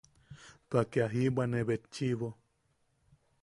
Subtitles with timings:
[0.69, 2.27] Pake aa jibwanebetchiʼibo.